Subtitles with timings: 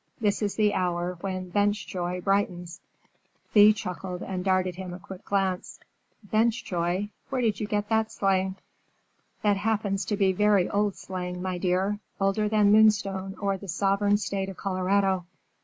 [0.19, 2.81] This is the hour when bench joy brightens."
[3.53, 5.79] Thea chuckled and darted him a quick glance.
[6.23, 7.09] "Benchjoy!
[7.29, 8.55] Where did you get that slang?"
[9.43, 11.99] "That happens to be very old slang, my dear.
[12.19, 15.27] Older than Moonstone or the sovereign State of Colorado.